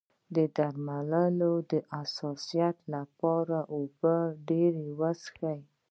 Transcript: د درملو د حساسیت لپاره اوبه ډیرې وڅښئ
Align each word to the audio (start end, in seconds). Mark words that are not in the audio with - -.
د 0.35 0.37
درملو 0.55 1.53
د 1.71 1.73
حساسیت 1.93 2.77
لپاره 2.95 3.57
اوبه 3.75 4.15
ډیرې 4.47 4.87
وڅښئ 4.99 5.59